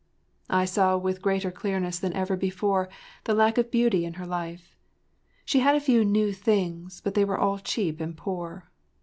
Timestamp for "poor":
8.17-8.71